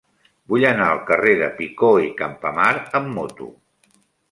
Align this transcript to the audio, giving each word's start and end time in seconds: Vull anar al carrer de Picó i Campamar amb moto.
Vull 0.53 0.63
anar 0.69 0.87
al 0.93 1.01
carrer 1.09 1.35
de 1.41 1.51
Picó 1.59 1.91
i 2.07 2.11
Campamar 2.23 2.73
amb 3.03 3.15
moto. 3.21 3.53